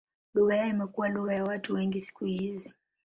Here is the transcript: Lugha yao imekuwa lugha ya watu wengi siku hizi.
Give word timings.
Lugha 0.35 0.55
yao 0.55 0.67
imekuwa 0.69 1.09
lugha 1.09 1.33
ya 1.33 1.43
watu 1.43 1.73
wengi 1.73 1.99
siku 1.99 2.25
hizi. 2.25 2.73